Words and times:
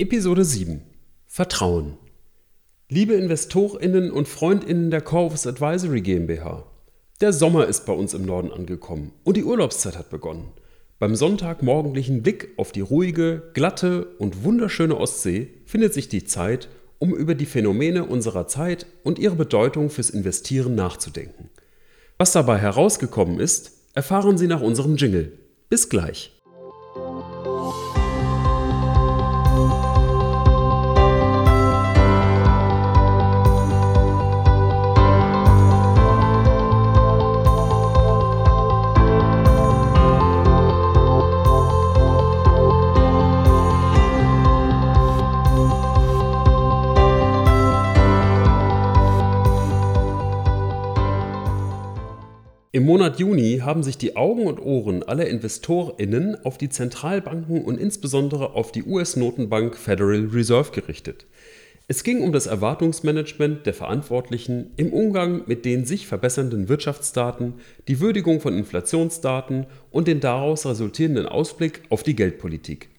Episode 0.00 0.44
7 0.44 0.80
Vertrauen 1.26 1.98
Liebe 2.88 3.14
Investorinnen 3.14 4.12
und 4.12 4.28
Freundinnen 4.28 4.92
der 4.92 5.00
Corvus 5.00 5.44
Advisory 5.44 6.02
GmbH, 6.02 6.70
der 7.20 7.32
Sommer 7.32 7.66
ist 7.66 7.84
bei 7.84 7.92
uns 7.92 8.14
im 8.14 8.24
Norden 8.24 8.52
angekommen 8.52 9.10
und 9.24 9.36
die 9.36 9.42
Urlaubszeit 9.42 9.98
hat 9.98 10.08
begonnen. 10.08 10.52
Beim 11.00 11.16
sonntagmorgendlichen 11.16 12.22
Blick 12.22 12.50
auf 12.58 12.70
die 12.70 12.80
ruhige, 12.80 13.50
glatte 13.54 14.06
und 14.18 14.44
wunderschöne 14.44 14.96
Ostsee 14.96 15.48
findet 15.66 15.94
sich 15.94 16.08
die 16.08 16.22
Zeit, 16.22 16.68
um 17.00 17.12
über 17.12 17.34
die 17.34 17.46
Phänomene 17.46 18.04
unserer 18.04 18.46
Zeit 18.46 18.86
und 19.02 19.18
ihre 19.18 19.34
Bedeutung 19.34 19.90
fürs 19.90 20.10
Investieren 20.10 20.76
nachzudenken. 20.76 21.50
Was 22.18 22.30
dabei 22.30 22.58
herausgekommen 22.58 23.40
ist, 23.40 23.72
erfahren 23.94 24.38
Sie 24.38 24.46
nach 24.46 24.60
unserem 24.60 24.94
Jingle. 24.94 25.32
Bis 25.68 25.88
gleich. 25.88 26.37
Monat 53.08 53.20
Juni 53.20 53.60
haben 53.64 53.82
sich 53.82 53.96
die 53.96 54.16
Augen 54.16 54.46
und 54.46 54.60
Ohren 54.60 55.02
aller 55.02 55.26
Investorinnen 55.26 56.36
auf 56.44 56.58
die 56.58 56.68
Zentralbanken 56.68 57.64
und 57.64 57.80
insbesondere 57.80 58.52
auf 58.52 58.70
die 58.70 58.82
US-Notenbank 58.82 59.78
Federal 59.78 60.28
Reserve 60.30 60.72
gerichtet. 60.72 61.24
Es 61.86 62.04
ging 62.04 62.20
um 62.20 62.32
das 62.32 62.44
Erwartungsmanagement 62.44 63.64
der 63.64 63.72
Verantwortlichen 63.72 64.72
im 64.76 64.92
Umgang 64.92 65.44
mit 65.46 65.64
den 65.64 65.86
sich 65.86 66.06
verbessernden 66.06 66.68
Wirtschaftsdaten, 66.68 67.54
die 67.88 67.98
Würdigung 68.00 68.42
von 68.42 68.52
Inflationsdaten 68.52 69.64
und 69.90 70.06
den 70.06 70.20
daraus 70.20 70.66
resultierenden 70.66 71.24
Ausblick 71.24 71.84
auf 71.88 72.02
die 72.02 72.14
Geldpolitik. 72.14 72.90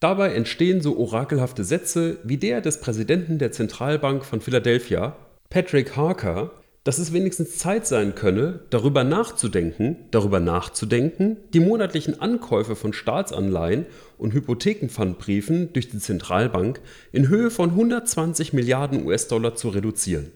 Dabei 0.00 0.34
entstehen 0.34 0.80
so 0.80 0.98
orakelhafte 0.98 1.62
Sätze 1.62 2.18
wie 2.24 2.38
der 2.38 2.60
des 2.60 2.80
Präsidenten 2.80 3.38
der 3.38 3.52
Zentralbank 3.52 4.24
von 4.24 4.40
Philadelphia, 4.40 5.16
Patrick 5.48 5.94
Harker, 5.94 6.50
dass 6.84 6.98
es 6.98 7.14
wenigstens 7.14 7.56
Zeit 7.56 7.86
sein 7.86 8.14
könne, 8.14 8.60
darüber 8.68 9.04
nachzudenken, 9.04 9.96
darüber 10.10 10.38
nachzudenken, 10.38 11.38
die 11.54 11.60
monatlichen 11.60 12.20
Ankäufe 12.20 12.76
von 12.76 12.92
Staatsanleihen 12.92 13.86
und 14.18 14.34
Hypothekenpfandbriefen 14.34 15.72
durch 15.72 15.88
die 15.88 15.98
Zentralbank 15.98 16.80
in 17.10 17.28
Höhe 17.28 17.50
von 17.50 17.70
120 17.70 18.52
Milliarden 18.52 19.04
US-Dollar 19.06 19.54
zu 19.54 19.70
reduzieren. 19.70 20.32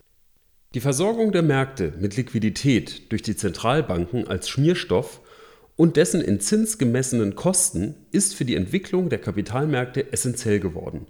Die 0.74 0.80
Versorgung 0.80 1.32
der 1.32 1.42
Märkte 1.42 1.92
mit 1.98 2.16
Liquidität 2.16 3.12
durch 3.12 3.22
die 3.22 3.36
Zentralbanken 3.36 4.26
als 4.26 4.48
Schmierstoff 4.48 5.20
und 5.76 5.96
dessen 5.96 6.22
in 6.22 6.40
Zins 6.40 6.78
gemessenen 6.78 7.36
Kosten 7.36 7.94
ist 8.10 8.34
für 8.34 8.44
die 8.44 8.56
Entwicklung 8.56 9.10
der 9.10 9.18
Kapitalmärkte 9.18 10.12
essentiell 10.12 10.60
geworden. 10.60 11.06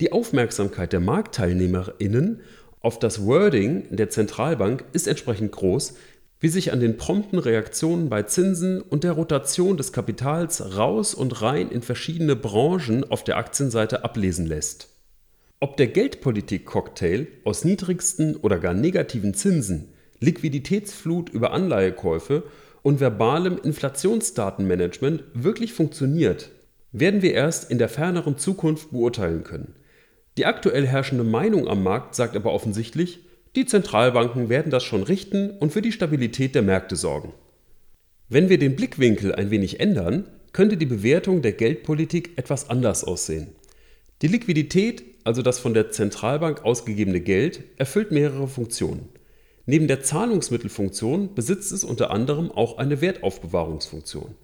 Die 0.00 0.12
Aufmerksamkeit 0.12 0.92
der 0.92 1.00
Marktteilnehmerinnen 1.00 2.40
auf 2.80 2.98
das 2.98 3.24
Wording 3.24 3.84
der 3.90 4.10
Zentralbank 4.10 4.84
ist 4.92 5.08
entsprechend 5.08 5.52
groß, 5.52 5.94
wie 6.40 6.48
sich 6.48 6.72
an 6.72 6.80
den 6.80 6.96
prompten 6.96 7.38
Reaktionen 7.38 8.08
bei 8.08 8.22
Zinsen 8.22 8.80
und 8.82 9.04
der 9.04 9.12
Rotation 9.12 9.76
des 9.76 9.92
Kapitals 9.92 10.76
raus 10.76 11.14
und 11.14 11.40
rein 11.42 11.70
in 11.70 11.82
verschiedene 11.82 12.36
Branchen 12.36 13.10
auf 13.10 13.24
der 13.24 13.38
Aktienseite 13.38 14.04
ablesen 14.04 14.46
lässt. 14.46 14.90
Ob 15.58 15.78
der 15.78 15.86
Geldpolitik-Cocktail 15.86 17.26
aus 17.44 17.64
niedrigsten 17.64 18.36
oder 18.36 18.58
gar 18.58 18.74
negativen 18.74 19.32
Zinsen, 19.32 19.88
Liquiditätsflut 20.20 21.30
über 21.30 21.52
Anleihekäufe 21.52 22.42
und 22.82 23.00
verbalem 23.00 23.58
Inflationsdatenmanagement 23.62 25.24
wirklich 25.32 25.72
funktioniert, 25.72 26.50
werden 26.92 27.22
wir 27.22 27.32
erst 27.32 27.70
in 27.70 27.78
der 27.78 27.88
ferneren 27.88 28.36
Zukunft 28.36 28.90
beurteilen 28.90 29.44
können. 29.44 29.74
Die 30.36 30.44
aktuell 30.44 30.86
herrschende 30.86 31.24
Meinung 31.24 31.66
am 31.66 31.82
Markt 31.82 32.14
sagt 32.14 32.36
aber 32.36 32.52
offensichtlich, 32.52 33.20
die 33.54 33.64
Zentralbanken 33.64 34.50
werden 34.50 34.70
das 34.70 34.84
schon 34.84 35.02
richten 35.02 35.50
und 35.50 35.72
für 35.72 35.80
die 35.80 35.92
Stabilität 35.92 36.54
der 36.54 36.62
Märkte 36.62 36.94
sorgen. 36.96 37.32
Wenn 38.28 38.48
wir 38.50 38.58
den 38.58 38.76
Blickwinkel 38.76 39.34
ein 39.34 39.50
wenig 39.50 39.80
ändern, 39.80 40.28
könnte 40.52 40.76
die 40.76 40.86
Bewertung 40.86 41.40
der 41.40 41.52
Geldpolitik 41.52 42.36
etwas 42.36 42.68
anders 42.68 43.04
aussehen. 43.04 43.48
Die 44.20 44.28
Liquidität, 44.28 45.04
also 45.24 45.42
das 45.42 45.58
von 45.58 45.74
der 45.74 45.90
Zentralbank 45.90 46.64
ausgegebene 46.64 47.20
Geld, 47.20 47.62
erfüllt 47.76 48.10
mehrere 48.10 48.48
Funktionen. 48.48 49.08
Neben 49.64 49.88
der 49.88 50.02
Zahlungsmittelfunktion 50.02 51.34
besitzt 51.34 51.72
es 51.72 51.82
unter 51.82 52.10
anderem 52.10 52.50
auch 52.50 52.78
eine 52.78 53.00
Wertaufbewahrungsfunktion. 53.00 54.34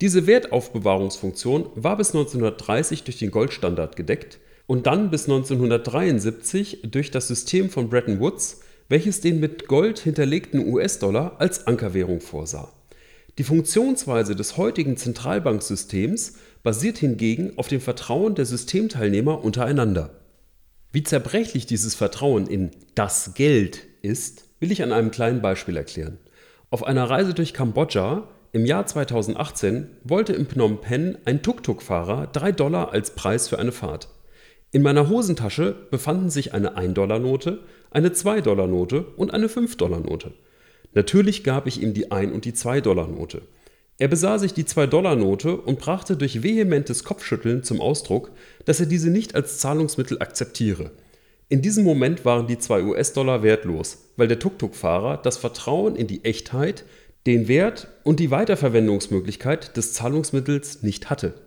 Diese 0.00 0.26
Wertaufbewahrungsfunktion 0.26 1.70
war 1.74 1.96
bis 1.96 2.08
1930 2.08 3.04
durch 3.04 3.18
den 3.18 3.30
Goldstandard 3.30 3.96
gedeckt, 3.96 4.38
und 4.66 4.86
dann 4.86 5.10
bis 5.10 5.24
1973 5.24 6.82
durch 6.90 7.10
das 7.10 7.28
System 7.28 7.70
von 7.70 7.88
Bretton 7.88 8.20
Woods, 8.20 8.60
welches 8.88 9.20
den 9.20 9.40
mit 9.40 9.66
Gold 9.68 9.98
hinterlegten 9.98 10.72
US-Dollar 10.72 11.36
als 11.38 11.66
Ankerwährung 11.66 12.20
vorsah. 12.20 12.72
Die 13.38 13.44
Funktionsweise 13.44 14.34
des 14.34 14.56
heutigen 14.56 14.96
Zentralbanksystems 14.96 16.34
basiert 16.62 16.98
hingegen 16.98 17.52
auf 17.56 17.68
dem 17.68 17.80
Vertrauen 17.80 18.34
der 18.34 18.46
Systemteilnehmer 18.46 19.44
untereinander. 19.44 20.10
Wie 20.90 21.02
zerbrechlich 21.02 21.66
dieses 21.66 21.94
Vertrauen 21.94 22.46
in 22.46 22.70
das 22.94 23.34
Geld 23.34 23.82
ist, 24.02 24.44
will 24.58 24.72
ich 24.72 24.82
an 24.82 24.92
einem 24.92 25.10
kleinen 25.10 25.42
Beispiel 25.42 25.76
erklären. 25.76 26.18
Auf 26.70 26.84
einer 26.84 27.08
Reise 27.10 27.34
durch 27.34 27.52
Kambodscha 27.52 28.28
im 28.52 28.64
Jahr 28.64 28.86
2018 28.86 29.88
wollte 30.02 30.32
in 30.32 30.46
Phnom 30.46 30.80
Penh 30.80 31.18
ein 31.26 31.42
Tuk-Tuk-Fahrer 31.42 32.28
3 32.28 32.52
Dollar 32.52 32.92
als 32.92 33.10
Preis 33.10 33.48
für 33.48 33.58
eine 33.58 33.72
Fahrt. 33.72 34.08
In 34.76 34.82
meiner 34.82 35.08
Hosentasche 35.08 35.74
befanden 35.90 36.28
sich 36.28 36.52
eine 36.52 36.76
1-Dollar-Note, 36.76 37.60
eine 37.90 38.10
2-Dollar-Note 38.10 39.06
und 39.16 39.32
eine 39.32 39.46
5-Dollar-Note. 39.46 40.34
Natürlich 40.92 41.44
gab 41.44 41.66
ich 41.66 41.80
ihm 41.80 41.94
die 41.94 42.08
1- 42.08 42.30
und 42.32 42.44
die 42.44 42.52
2-Dollar-Note. 42.52 43.40
Er 43.96 44.08
besah 44.08 44.38
sich 44.38 44.52
die 44.52 44.64
2-Dollar-Note 44.64 45.56
und 45.56 45.78
brachte 45.78 46.18
durch 46.18 46.42
vehementes 46.42 47.04
Kopfschütteln 47.04 47.62
zum 47.62 47.80
Ausdruck, 47.80 48.32
dass 48.66 48.78
er 48.78 48.84
diese 48.84 49.08
nicht 49.08 49.34
als 49.34 49.60
Zahlungsmittel 49.60 50.20
akzeptiere. 50.20 50.90
In 51.48 51.62
diesem 51.62 51.82
Moment 51.84 52.26
waren 52.26 52.46
die 52.46 52.58
2 52.58 52.82
US-Dollar 52.82 53.42
wertlos, 53.42 54.10
weil 54.18 54.28
der 54.28 54.40
Tuk-Tuk-Fahrer 54.40 55.16
das 55.16 55.38
Vertrauen 55.38 55.96
in 55.96 56.06
die 56.06 56.22
Echtheit, 56.22 56.84
den 57.24 57.48
Wert 57.48 57.88
und 58.04 58.20
die 58.20 58.30
Weiterverwendungsmöglichkeit 58.30 59.74
des 59.74 59.94
Zahlungsmittels 59.94 60.82
nicht 60.82 61.08
hatte. 61.08 61.45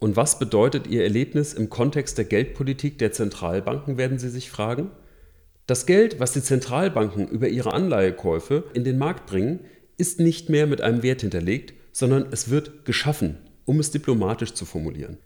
Und 0.00 0.16
was 0.16 0.38
bedeutet 0.38 0.86
Ihr 0.86 1.04
Erlebnis 1.04 1.52
im 1.52 1.68
Kontext 1.68 2.16
der 2.18 2.24
Geldpolitik 2.24 2.98
der 2.98 3.12
Zentralbanken, 3.12 3.98
werden 3.98 4.18
Sie 4.18 4.30
sich 4.30 4.50
fragen? 4.50 4.90
Das 5.66 5.86
Geld, 5.86 6.18
was 6.18 6.32
die 6.32 6.42
Zentralbanken 6.42 7.28
über 7.28 7.48
ihre 7.48 7.72
Anleihekäufe 7.72 8.64
in 8.72 8.82
den 8.82 8.98
Markt 8.98 9.26
bringen, 9.26 9.60
ist 9.98 10.18
nicht 10.18 10.48
mehr 10.48 10.66
mit 10.66 10.80
einem 10.80 11.02
Wert 11.02 11.20
hinterlegt, 11.20 11.74
sondern 11.92 12.26
es 12.30 12.48
wird 12.48 12.86
geschaffen, 12.86 13.36
um 13.66 13.78
es 13.78 13.90
diplomatisch 13.90 14.54
zu 14.54 14.64
formulieren. 14.64 15.18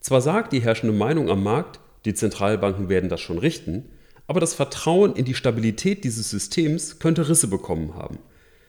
Zwar 0.00 0.22
sagt 0.22 0.52
die 0.54 0.62
herrschende 0.62 0.96
Meinung 0.96 1.28
am 1.28 1.42
Markt, 1.44 1.78
die 2.06 2.14
Zentralbanken 2.14 2.88
werden 2.88 3.10
das 3.10 3.20
schon 3.20 3.38
richten, 3.38 3.90
aber 4.26 4.40
das 4.40 4.54
Vertrauen 4.54 5.14
in 5.14 5.26
die 5.26 5.34
Stabilität 5.34 6.04
dieses 6.04 6.30
Systems 6.30 6.98
könnte 6.98 7.28
Risse 7.28 7.48
bekommen 7.48 7.94
haben. 7.94 8.18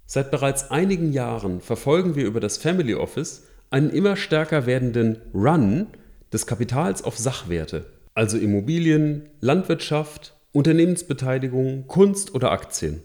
Seit 0.06 0.30
bereits 0.30 0.72
einigen 0.72 1.14
Jahren 1.14 1.62
verfolgen 1.62 2.16
wir 2.16 2.26
über 2.26 2.42
das 2.42 2.58
Family 2.58 2.96
Office 2.96 3.44
einen 3.74 3.90
immer 3.90 4.16
stärker 4.16 4.68
werdenden 4.68 5.18
Run 5.34 5.88
des 6.32 6.46
Kapitals 6.46 7.04
auf 7.04 7.18
Sachwerte, 7.18 7.88
also 8.14 8.38
Immobilien, 8.38 9.24
Landwirtschaft, 9.40 10.36
Unternehmensbeteiligung, 10.52 11.88
Kunst 11.88 12.36
oder 12.36 12.52
Aktien. 12.52 13.02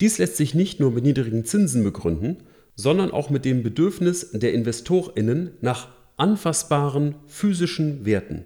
Dies 0.00 0.18
lässt 0.18 0.36
sich 0.36 0.54
nicht 0.54 0.78
nur 0.78 0.92
mit 0.92 1.02
niedrigen 1.02 1.44
Zinsen 1.44 1.82
begründen, 1.82 2.36
sondern 2.76 3.10
auch 3.10 3.30
mit 3.30 3.44
dem 3.44 3.64
Bedürfnis 3.64 4.30
der 4.30 4.52
Investorinnen 4.52 5.50
nach 5.60 5.88
anfassbaren 6.16 7.16
physischen 7.26 8.06
Werten. 8.06 8.44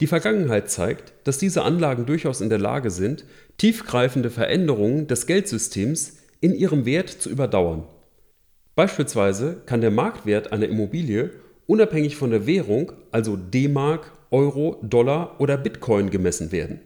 Die 0.00 0.06
Vergangenheit 0.06 0.70
zeigt, 0.70 1.14
dass 1.24 1.38
diese 1.38 1.62
Anlagen 1.62 2.06
durchaus 2.06 2.40
in 2.40 2.48
der 2.48 2.58
Lage 2.58 2.90
sind, 2.90 3.24
tiefgreifende 3.58 4.30
Veränderungen 4.30 5.08
des 5.08 5.26
Geldsystems 5.26 6.18
in 6.40 6.54
ihrem 6.54 6.84
Wert 6.84 7.10
zu 7.10 7.28
überdauern. 7.28 7.88
Beispielsweise 8.76 9.62
kann 9.64 9.80
der 9.80 9.90
Marktwert 9.90 10.52
einer 10.52 10.68
Immobilie 10.68 11.30
unabhängig 11.66 12.16
von 12.16 12.30
der 12.30 12.46
Währung, 12.46 12.92
also 13.10 13.36
D-Mark, 13.36 14.12
Euro, 14.30 14.78
Dollar 14.82 15.40
oder 15.40 15.56
Bitcoin 15.56 16.10
gemessen 16.10 16.52
werden. 16.52 16.80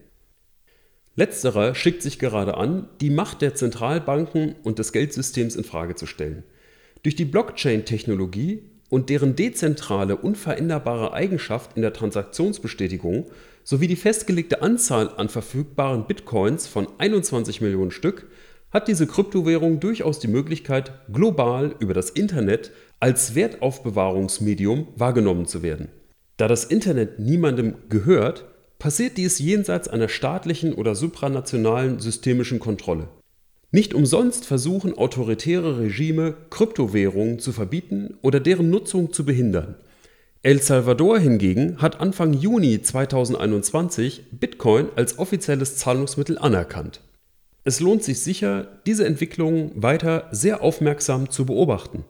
Letzterer 1.17 1.75
schickt 1.75 2.03
sich 2.03 2.21
gerade 2.21 2.57
an, 2.57 2.89
die 3.01 3.11
Macht 3.11 3.43
der 3.43 3.57
Zentralbanken 3.57 4.55
und 4.63 4.79
des 4.79 4.93
Geldsystems 4.93 5.57
in 5.57 5.65
Frage 5.65 5.97
zu 5.97 6.07
stellen. 6.07 6.45
Durch 7.03 7.17
die 7.17 7.25
Blockchain-Technologie 7.25 8.63
und 8.89 9.11
deren 9.11 9.35
dezentrale, 9.35 10.17
unveränderbare 10.17 11.13
Eigenschaft 11.13 11.73
in 11.75 11.83
der 11.83 11.93
Transaktionsbestätigung 11.93 13.27
sowie 13.65 13.89
die 13.89 13.97
festgelegte 13.97 14.63
Anzahl 14.63 15.11
an 15.17 15.29
verfügbaren 15.29 16.07
Bitcoins 16.07 16.69
von 16.69 16.87
21 16.99 17.61
Millionen 17.61 17.91
Stück 17.91 18.29
hat 18.71 18.89
diese 18.89 19.07
Kryptowährung 19.07 19.81
durchaus 19.81 20.19
die 20.19 20.29
Möglichkeit, 20.29 20.93
global 21.13 21.75
über 21.79 21.95
das 21.95 22.11
Internet 22.11 22.71
als 23.01 23.35
Wertaufbewahrungsmedium 23.35 24.89
wahrgenommen 24.97 25.47
zu 25.47 25.63
werden. 25.63 25.89
Da 26.37 26.49
das 26.49 26.65
Internet 26.65 27.19
niemandem 27.19 27.75
gehört, 27.89 28.45
passiert 28.79 29.17
dies 29.19 29.39
jenseits 29.39 29.89
einer 29.89 30.09
staatlichen 30.09 30.73
oder 30.73 30.95
supranationalen 30.95 31.99
systemischen 31.99 32.61
Kontrolle. 32.61 33.09
Nicht 33.73 33.95
umsonst 33.95 34.47
versuchen 34.47 34.97
autoritäre 34.97 35.79
Regime, 35.79 36.35
Kryptowährungen 36.51 37.39
zu 37.39 37.53
verbieten 37.53 38.17
oder 38.23 38.41
deren 38.41 38.71
Nutzung 38.71 39.13
zu 39.13 39.25
behindern. 39.25 39.77
El 40.43 40.61
Salvador 40.63 41.19
hingegen 41.19 41.77
hat 41.83 42.01
Anfang 42.01 42.33
Juni 42.33 42.81
2021 42.81 44.31
Bitcoin 44.33 44.89
als 44.97 45.19
offizielles 45.19 45.77
Zahlungsmittel 45.77 46.39
anerkannt. 46.39 47.03
Es 47.71 47.79
lohnt 47.79 48.03
sich 48.03 48.19
sicher, 48.19 48.67
diese 48.85 49.07
Entwicklung 49.07 49.71
weiter 49.81 50.27
sehr 50.33 50.61
aufmerksam 50.61 51.31
zu 51.31 51.47
beobachten. 51.47 52.05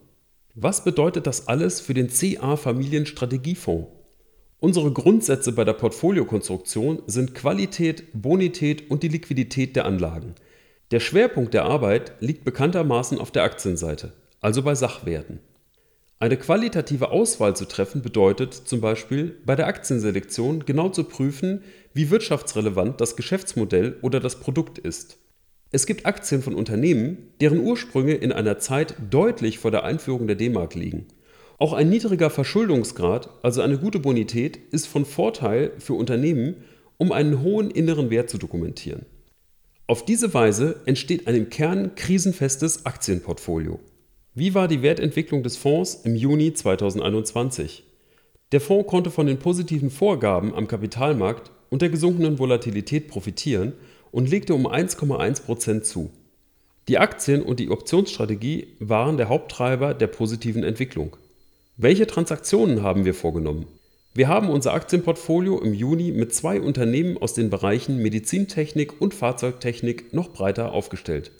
Was 0.55 0.85
bedeutet 0.85 1.27
das 1.27 1.49
alles 1.49 1.83
für 1.83 1.93
den 1.93 2.09
CA 2.09 2.57
Familienstrategiefonds? 2.57 3.89
Unsere 4.59 4.91
Grundsätze 4.91 5.53
bei 5.53 5.65
der 5.65 5.75
Portfoliokonstruktion 5.75 7.03
sind 7.07 7.35
Qualität, 7.35 8.05
Bonität 8.15 8.91
und 8.91 9.03
die 9.03 9.09
Liquidität 9.09 9.77
der 9.77 9.85
Anlagen. 9.85 10.35
Der 10.93 11.01
Schwerpunkt 11.01 11.53
der 11.53 11.67
Arbeit 11.67 12.15
liegt 12.21 12.47
bekanntermaßen 12.47 13.19
auf 13.19 13.31
der 13.31 13.43
Aktienseite, 13.43 14.15
also 14.41 14.63
bei 14.63 14.75
Sachwerten. 14.75 15.41
Eine 16.19 16.39
qualitative 16.39 17.11
Auswahl 17.11 17.55
zu 17.55 17.67
treffen 17.67 18.01
bedeutet 18.01 18.55
zum 18.55 18.81
Beispiel 18.81 19.37
bei 19.45 19.56
der 19.56 19.67
Aktienselektion 19.67 20.65
genau 20.65 20.89
zu 20.89 21.05
prüfen, 21.05 21.65
wie 21.93 22.09
wirtschaftsrelevant 22.09 22.99
das 23.03 23.15
Geschäftsmodell 23.15 23.99
oder 24.01 24.21
das 24.21 24.41
Produkt 24.41 24.79
ist. 24.79 25.19
Es 25.70 25.87
gibt 25.87 26.06
Aktien 26.06 26.43
von 26.43 26.55
Unternehmen, 26.55 27.32
deren 27.40 27.61
Ursprünge 27.61 28.14
in 28.14 28.32
einer 28.32 28.58
Zeit 28.58 28.94
deutlich 29.11 29.58
vor 29.58 29.70
der 29.70 29.84
Einführung 29.84 30.26
der 30.26 30.37
D-Mark 30.37 30.75
liegen 30.75 31.06
auch 31.61 31.75
ein 31.75 31.90
niedriger 31.90 32.31
Verschuldungsgrad, 32.31 33.28
also 33.43 33.61
eine 33.61 33.76
gute 33.76 33.99
Bonität, 33.99 34.56
ist 34.72 34.87
von 34.87 35.05
Vorteil 35.05 35.72
für 35.78 35.93
Unternehmen, 35.93 36.56
um 36.96 37.12
einen 37.12 37.43
hohen 37.43 37.70
inneren 37.70 38.08
Wert 38.08 38.31
zu 38.31 38.38
dokumentieren. 38.38 39.05
Auf 39.87 40.06
diese 40.06 40.32
Weise 40.32 40.81
entsteht 40.87 41.26
ein 41.26 41.34
im 41.34 41.50
Kern 41.50 41.94
krisenfestes 41.96 42.87
Aktienportfolio. 42.87 43.78
Wie 44.34 44.55
war 44.55 44.69
die 44.69 44.81
Wertentwicklung 44.81 45.43
des 45.43 45.58
Fonds 45.58 46.00
im 46.05 46.17
Juni 46.17 46.55
2021? 46.55 47.84
Der 48.52 48.62
Fonds 48.62 48.88
konnte 48.88 49.11
von 49.11 49.26
den 49.26 49.38
positiven 49.38 49.90
Vorgaben 49.90 50.55
am 50.55 50.67
Kapitalmarkt 50.67 51.50
und 51.69 51.82
der 51.82 51.90
gesunkenen 51.90 52.38
Volatilität 52.38 53.08
profitieren 53.08 53.75
und 54.12 54.31
legte 54.31 54.55
um 54.55 54.67
1,1% 54.67 55.83
zu. 55.83 56.11
Die 56.89 56.99
Aktien 56.99 57.43
und 57.43 57.61
die 57.61 57.71
Optionsstrategie 57.71 58.77
waren 58.81 59.17
der 59.17 59.29
Haupttreiber 59.29 59.95
der 59.95 60.09
positiven 60.09 60.65
Entwicklung. 60.65 61.17
Welche 61.77 62.07
Transaktionen 62.07 62.83
haben 62.83 63.05
wir 63.05 63.15
vorgenommen? 63.15 63.67
Wir 64.12 64.27
haben 64.27 64.51
unser 64.51 64.75
Aktienportfolio 64.75 65.61
im 65.61 65.73
Juni 65.73 66.11
mit 66.11 66.35
zwei 66.35 66.61
Unternehmen 66.61 67.17
aus 67.17 67.33
den 67.33 67.49
Bereichen 67.49 67.99
Medizintechnik 68.03 69.01
und 69.01 69.15
Fahrzeugtechnik 69.15 70.13
noch 70.13 70.31
breiter 70.33 70.73
aufgestellt. 70.73 71.31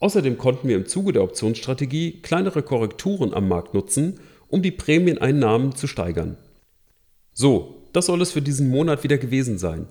Außerdem 0.00 0.36
konnten 0.36 0.68
wir 0.68 0.76
im 0.76 0.86
Zuge 0.86 1.12
der 1.12 1.22
Optionsstrategie 1.22 2.20
kleinere 2.22 2.62
Korrekturen 2.62 3.32
am 3.32 3.48
Markt 3.48 3.74
nutzen, 3.74 4.18
um 4.48 4.62
die 4.62 4.70
Prämieneinnahmen 4.72 5.76
zu 5.76 5.86
steigern. 5.86 6.36
So, 7.32 7.88
das 7.92 8.06
soll 8.06 8.20
es 8.20 8.32
für 8.32 8.42
diesen 8.42 8.68
Monat 8.68 9.04
wieder 9.04 9.18
gewesen 9.18 9.58
sein. 9.58 9.86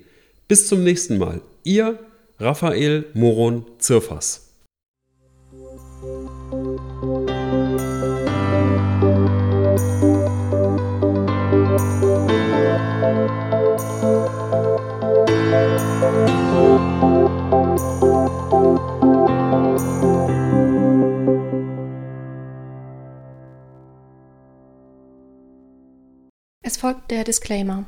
Bis 0.48 0.66
zum 0.66 0.82
nächsten 0.82 1.18
Mal. 1.18 1.40
Ihr 1.62 2.00
Raphael 2.40 3.04
Moron 3.14 3.64
Zirfas. 3.78 4.47
Der 27.18 27.24
Disclaimer. 27.24 27.84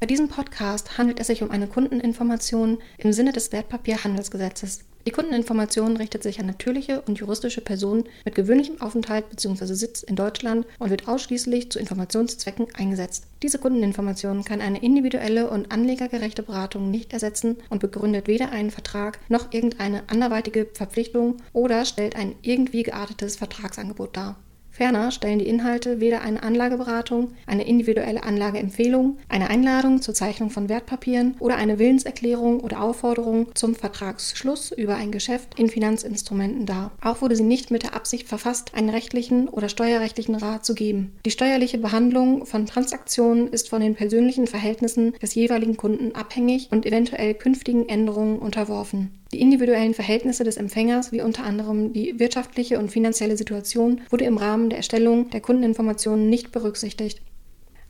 Bei 0.00 0.06
diesem 0.06 0.28
Podcast 0.28 0.98
handelt 0.98 1.18
es 1.18 1.26
sich 1.26 1.42
um 1.42 1.50
eine 1.50 1.66
Kundeninformation 1.66 2.78
im 2.98 3.12
Sinne 3.12 3.32
des 3.32 3.50
Wertpapierhandelsgesetzes. 3.50 4.84
Die 5.04 5.10
Kundeninformation 5.10 5.96
richtet 5.96 6.22
sich 6.22 6.38
an 6.38 6.46
natürliche 6.46 7.00
und 7.00 7.18
juristische 7.18 7.60
Personen 7.60 8.04
mit 8.24 8.36
gewöhnlichem 8.36 8.80
Aufenthalt 8.80 9.30
bzw. 9.30 9.74
Sitz 9.74 10.04
in 10.04 10.14
Deutschland 10.14 10.64
und 10.78 10.90
wird 10.90 11.08
ausschließlich 11.08 11.72
zu 11.72 11.80
Informationszwecken 11.80 12.68
eingesetzt. 12.76 13.26
Diese 13.42 13.58
Kundeninformation 13.58 14.44
kann 14.44 14.60
eine 14.60 14.80
individuelle 14.80 15.50
und 15.50 15.72
anlegergerechte 15.72 16.44
Beratung 16.44 16.88
nicht 16.88 17.12
ersetzen 17.12 17.56
und 17.70 17.80
begründet 17.80 18.28
weder 18.28 18.52
einen 18.52 18.70
Vertrag 18.70 19.18
noch 19.28 19.52
irgendeine 19.52 20.08
anderweitige 20.08 20.68
Verpflichtung 20.72 21.38
oder 21.52 21.84
stellt 21.84 22.14
ein 22.14 22.36
irgendwie 22.42 22.84
geartetes 22.84 23.34
Vertragsangebot 23.34 24.16
dar. 24.16 24.36
Ferner 24.78 25.10
stellen 25.10 25.40
die 25.40 25.48
Inhalte 25.48 25.98
weder 25.98 26.22
eine 26.22 26.40
Anlageberatung, 26.40 27.32
eine 27.46 27.66
individuelle 27.66 28.22
Anlageempfehlung, 28.22 29.18
eine 29.28 29.50
Einladung 29.50 30.00
zur 30.02 30.14
Zeichnung 30.14 30.50
von 30.50 30.68
Wertpapieren 30.68 31.34
oder 31.40 31.56
eine 31.56 31.80
Willenserklärung 31.80 32.60
oder 32.60 32.80
Aufforderung 32.80 33.48
zum 33.56 33.74
Vertragsschluss 33.74 34.70
über 34.70 34.94
ein 34.94 35.10
Geschäft 35.10 35.58
in 35.58 35.68
Finanzinstrumenten 35.68 36.64
dar. 36.64 36.92
Auch 37.02 37.22
wurde 37.22 37.34
sie 37.34 37.42
nicht 37.42 37.72
mit 37.72 37.82
der 37.82 37.96
Absicht 37.96 38.28
verfasst, 38.28 38.72
einen 38.72 38.90
rechtlichen 38.90 39.48
oder 39.48 39.68
steuerrechtlichen 39.68 40.36
Rat 40.36 40.64
zu 40.64 40.76
geben. 40.76 41.18
Die 41.26 41.32
steuerliche 41.32 41.78
Behandlung 41.78 42.46
von 42.46 42.64
Transaktionen 42.64 43.48
ist 43.48 43.68
von 43.68 43.80
den 43.80 43.96
persönlichen 43.96 44.46
Verhältnissen 44.46 45.12
des 45.20 45.34
jeweiligen 45.34 45.76
Kunden 45.76 46.14
abhängig 46.14 46.68
und 46.70 46.86
eventuell 46.86 47.34
künftigen 47.34 47.88
Änderungen 47.88 48.38
unterworfen. 48.38 49.10
Die 49.32 49.40
individuellen 49.40 49.92
Verhältnisse 49.92 50.42
des 50.42 50.56
Empfängers, 50.56 51.12
wie 51.12 51.20
unter 51.20 51.44
anderem 51.44 51.92
die 51.92 52.18
wirtschaftliche 52.18 52.78
und 52.78 52.90
finanzielle 52.90 53.36
Situation, 53.36 54.00
wurde 54.08 54.24
im 54.24 54.38
Rahmen 54.38 54.70
der 54.70 54.78
Erstellung 54.78 55.28
der 55.30 55.42
Kundeninformationen 55.42 56.30
nicht 56.30 56.50
berücksichtigt. 56.50 57.20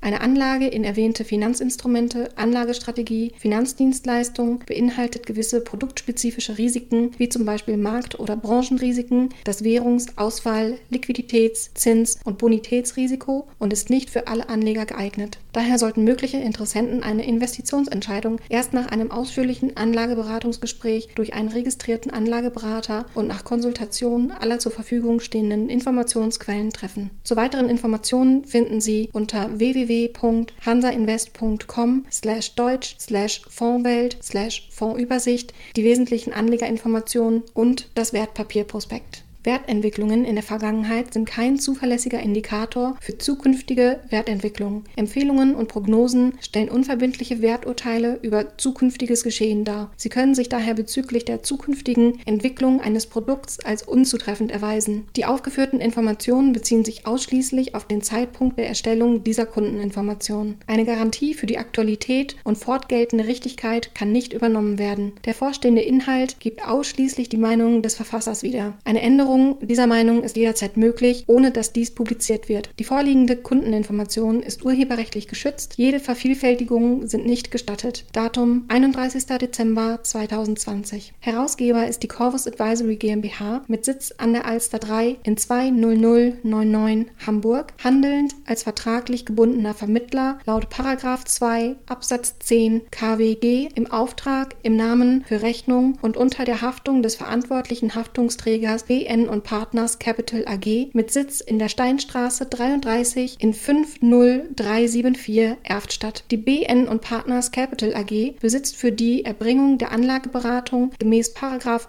Eine 0.00 0.20
Anlage 0.20 0.68
in 0.68 0.84
erwähnte 0.84 1.24
Finanzinstrumente, 1.24 2.30
Anlagestrategie, 2.36 3.32
Finanzdienstleistung 3.36 4.60
beinhaltet 4.64 5.26
gewisse 5.26 5.60
produktspezifische 5.60 6.56
Risiken, 6.56 7.10
wie 7.18 7.28
zum 7.28 7.44
Beispiel 7.44 7.76
Markt- 7.76 8.18
oder 8.20 8.36
Branchenrisiken, 8.36 9.30
das 9.42 9.64
Währungs-, 9.64 10.12
Auswahl-, 10.16 10.78
Liquiditäts-, 10.90 11.74
Zins- 11.74 12.20
und 12.24 12.38
Bonitätsrisiko 12.38 13.48
und 13.58 13.72
ist 13.72 13.90
nicht 13.90 14.08
für 14.08 14.28
alle 14.28 14.48
Anleger 14.48 14.86
geeignet. 14.86 15.38
Daher 15.52 15.78
sollten 15.78 16.04
mögliche 16.04 16.38
Interessenten 16.38 17.02
eine 17.02 17.26
Investitionsentscheidung 17.26 18.40
erst 18.48 18.72
nach 18.72 18.86
einem 18.86 19.10
ausführlichen 19.10 19.76
Anlageberatungsgespräch 19.76 21.08
durch 21.16 21.34
einen 21.34 21.48
registrierten 21.48 22.12
Anlageberater 22.12 23.06
und 23.14 23.26
nach 23.26 23.42
Konsultation 23.42 24.30
aller 24.30 24.60
zur 24.60 24.70
Verfügung 24.70 25.18
stehenden 25.18 25.68
Informationsquellen 25.68 26.70
treffen. 26.70 27.10
Zu 27.24 27.34
weiteren 27.34 27.68
Informationen 27.68 28.44
finden 28.44 28.80
Sie 28.80 29.08
unter 29.12 29.58
www 29.58 29.87
www.hansainvest.com 29.88 32.06
slash 32.10 32.54
deutsch 32.54 32.96
slash 32.98 33.42
Fondswelt 33.48 34.18
slash 34.22 34.68
Fondsübersicht 34.70 35.54
die 35.76 35.84
wesentlichen 35.84 36.32
Anlegerinformationen 36.32 37.42
und 37.54 37.88
das 37.94 38.12
Wertpapierprospekt. 38.12 39.22
Wertentwicklungen 39.48 40.26
in 40.26 40.34
der 40.34 40.44
Vergangenheit 40.44 41.14
sind 41.14 41.24
kein 41.24 41.58
zuverlässiger 41.58 42.20
Indikator 42.20 42.98
für 43.00 43.16
zukünftige 43.16 43.98
Wertentwicklung. 44.10 44.84
Empfehlungen 44.94 45.54
und 45.54 45.68
Prognosen 45.68 46.34
stellen 46.42 46.68
unverbindliche 46.68 47.40
Werturteile 47.40 48.18
über 48.20 48.58
zukünftiges 48.58 49.24
Geschehen 49.24 49.64
dar. 49.64 49.90
Sie 49.96 50.10
können 50.10 50.34
sich 50.34 50.50
daher 50.50 50.74
bezüglich 50.74 51.24
der 51.24 51.42
zukünftigen 51.42 52.20
Entwicklung 52.26 52.82
eines 52.82 53.06
Produkts 53.06 53.58
als 53.60 53.84
unzutreffend 53.84 54.52
erweisen. 54.52 55.06
Die 55.16 55.24
aufgeführten 55.24 55.80
Informationen 55.80 56.52
beziehen 56.52 56.84
sich 56.84 57.06
ausschließlich 57.06 57.74
auf 57.74 57.86
den 57.86 58.02
Zeitpunkt 58.02 58.58
der 58.58 58.68
Erstellung 58.68 59.24
dieser 59.24 59.46
Kundeninformationen. 59.46 60.56
Eine 60.66 60.84
Garantie 60.84 61.32
für 61.32 61.46
die 61.46 61.56
Aktualität 61.56 62.36
und 62.44 62.58
fortgeltende 62.58 63.26
Richtigkeit 63.26 63.94
kann 63.94 64.12
nicht 64.12 64.34
übernommen 64.34 64.78
werden. 64.78 65.12
Der 65.24 65.32
vorstehende 65.32 65.80
Inhalt 65.80 66.38
gibt 66.38 66.68
ausschließlich 66.68 67.30
die 67.30 67.38
Meinung 67.38 67.80
des 67.80 67.94
Verfassers 67.94 68.42
wieder. 68.42 68.76
Eine 68.84 69.00
Änderung 69.00 69.37
Änderung 69.38 69.68
dieser 69.68 69.86
Meinung 69.86 70.22
ist 70.24 70.36
jederzeit 70.36 70.76
möglich, 70.76 71.24
ohne 71.28 71.50
dass 71.50 71.72
dies 71.72 71.92
publiziert 71.92 72.48
wird. 72.48 72.70
Die 72.78 72.84
vorliegende 72.84 73.36
Kundeninformation 73.36 74.42
ist 74.42 74.64
urheberrechtlich 74.64 75.28
geschützt. 75.28 75.74
Jede 75.76 76.00
Vervielfältigung 76.00 77.06
sind 77.06 77.24
nicht 77.24 77.50
gestattet. 77.50 78.04
Datum 78.12 78.64
31. 78.68 79.26
Dezember 79.26 80.00
2020. 80.02 81.12
Herausgeber 81.20 81.86
ist 81.86 82.02
die 82.02 82.08
Corvus 82.08 82.46
Advisory 82.46 82.96
GmbH 82.96 83.62
mit 83.68 83.84
Sitz 83.84 84.12
an 84.18 84.32
der 84.32 84.46
Alster 84.46 84.78
3 84.78 85.16
in 85.22 85.36
20099 85.36 87.12
Hamburg, 87.24 87.72
handelnd 87.82 88.34
als 88.46 88.64
vertraglich 88.64 89.24
gebundener 89.24 89.74
Vermittler 89.74 90.38
laut 90.46 90.68
2 90.72 91.76
Absatz 91.86 92.38
10 92.40 92.82
KWG 92.90 93.68
im 93.74 93.90
Auftrag, 93.90 94.56
im 94.62 94.76
Namen, 94.76 95.24
für 95.26 95.42
Rechnung 95.42 95.98
und 96.02 96.16
unter 96.16 96.44
der 96.44 96.62
Haftung 96.62 97.02
des 97.02 97.14
verantwortlichen 97.14 97.94
Haftungsträgers 97.94 98.84
BN 98.84 99.17
und 99.26 99.42
Partners 99.42 99.98
Capital 99.98 100.44
AG 100.46 100.90
mit 100.92 101.10
Sitz 101.10 101.40
in 101.40 101.58
der 101.58 101.70
Steinstraße 101.70 102.44
33 102.44 103.36
in 103.40 103.54
50374 103.54 105.56
Erftstadt. 105.62 106.24
Die 106.30 106.36
BN 106.36 106.86
und 106.86 107.00
Partners 107.00 107.52
Capital 107.52 107.94
AG 107.94 108.34
besitzt 108.38 108.76
für 108.76 108.92
die 108.92 109.24
Erbringung 109.24 109.78
der 109.78 109.92
Anlageberatung 109.92 110.90
gemäß 110.98 111.32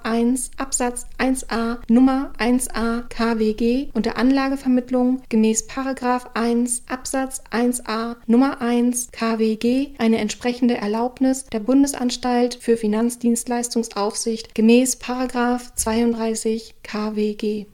1 0.03 0.51
Absatz 0.57 1.05
1a 1.17 1.79
Nummer 1.89 2.31
1a 2.39 3.01
KWG 3.09 3.89
und 3.93 4.05
der 4.05 4.17
Anlagevermittlung 4.17 5.23
gemäß 5.27 5.67
1 6.33 6.83
Absatz 6.87 7.43
1a 7.51 8.15
Nummer 8.27 8.61
1 8.61 9.11
KWG 9.11 9.89
eine 9.97 10.19
entsprechende 10.19 10.77
Erlaubnis 10.77 11.45
der 11.45 11.59
Bundesanstalt 11.59 12.55
für 12.55 12.77
Finanzdienstleistungsaufsicht 12.77 14.55
gemäß 14.55 14.99
32 14.99 16.75
KWG. 16.83 17.18
Wanderwege 17.19 17.65